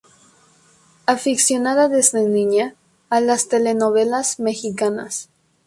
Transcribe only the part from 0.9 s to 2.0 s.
Aficionada